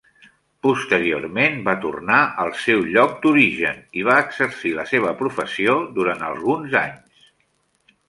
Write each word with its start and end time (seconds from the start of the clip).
Posteriorment 0.67 1.59
va 1.67 1.75
tornar 1.83 2.21
al 2.45 2.49
seu 2.63 2.81
lloc 2.97 3.15
d'origen 3.27 3.85
i 4.01 4.09
va 4.11 4.19
exercir 4.25 4.75
la 4.81 4.89
seva 4.95 5.15
professió 5.23 5.81
durant 6.01 6.29
alguns 6.35 6.79
anys. 6.85 7.33